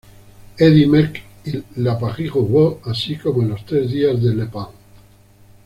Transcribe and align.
Eddy 0.57 0.87
Merckx 0.87 1.21
y 1.45 1.63
la 1.79 1.95
París-Roubaix, 1.99 2.79
así 2.87 3.17
como 3.17 3.43
en 3.43 3.49
los 3.49 3.63
Tres 3.63 3.91
días 3.91 4.19
de 4.19 4.33
La 4.33 4.49
Panne. 4.49 4.73